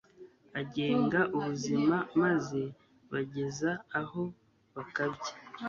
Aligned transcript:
agenga 0.59 1.19
ubuzima 1.37 1.95
maze 2.21 2.61
bageza 3.11 3.71
aho 3.99 4.21
bakabya 4.75 5.33